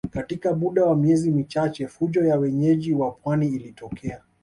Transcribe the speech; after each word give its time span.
Katika 0.09 0.55
muda 0.55 0.85
wa 0.85 0.95
miezi 0.95 1.31
michache 1.31 1.87
fujo 1.87 2.25
ya 2.25 2.37
wenyeji 2.37 2.93
wa 2.93 3.11
pwani 3.11 3.47
ilitokea 3.47 4.21